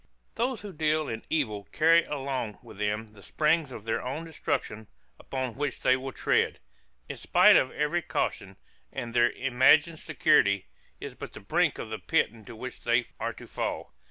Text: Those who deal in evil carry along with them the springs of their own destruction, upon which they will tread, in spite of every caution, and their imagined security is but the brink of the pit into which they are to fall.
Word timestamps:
Those 0.33 0.61
who 0.63 0.73
deal 0.73 1.07
in 1.07 1.21
evil 1.29 1.65
carry 1.71 2.05
along 2.05 2.57
with 2.63 2.79
them 2.79 3.13
the 3.13 3.21
springs 3.21 3.71
of 3.71 3.85
their 3.85 4.01
own 4.01 4.25
destruction, 4.25 4.87
upon 5.19 5.53
which 5.53 5.81
they 5.81 5.95
will 5.95 6.11
tread, 6.11 6.59
in 7.07 7.17
spite 7.17 7.55
of 7.55 7.69
every 7.71 8.01
caution, 8.01 8.57
and 8.91 9.13
their 9.13 9.29
imagined 9.29 9.99
security 9.99 10.65
is 10.99 11.13
but 11.13 11.33
the 11.33 11.39
brink 11.39 11.77
of 11.77 11.91
the 11.91 11.99
pit 11.99 12.31
into 12.31 12.55
which 12.55 12.81
they 12.81 13.09
are 13.19 13.33
to 13.33 13.45
fall. 13.45 13.93